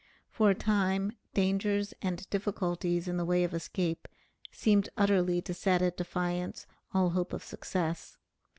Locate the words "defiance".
5.95-6.65